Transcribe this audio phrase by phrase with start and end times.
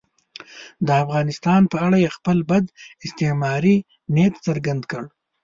[0.85, 2.65] د افغانستان په اړه یې خپل بد
[3.05, 3.77] استعماري
[4.15, 5.03] نیت څرګند کړ.